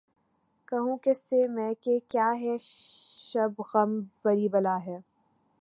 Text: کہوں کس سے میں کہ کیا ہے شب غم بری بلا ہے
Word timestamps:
کہوں 0.67 0.97
کس 1.01 1.17
سے 1.29 1.47
میں 1.47 1.73
کہ 1.81 1.99
کیا 2.09 2.31
ہے 2.41 2.55
شب 2.61 3.61
غم 3.73 3.99
بری 4.23 4.47
بلا 4.49 4.77
ہے 4.85 4.97